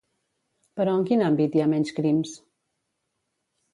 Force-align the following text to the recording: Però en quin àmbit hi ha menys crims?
Però 0.79 0.95
en 0.99 1.03
quin 1.11 1.21
àmbit 1.27 1.57
hi 1.59 1.63
ha 1.65 1.69
menys 1.75 1.93
crims? 1.99 2.33